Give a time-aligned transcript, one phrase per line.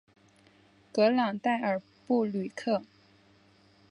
[0.91, 2.81] 格朗代尔布吕克。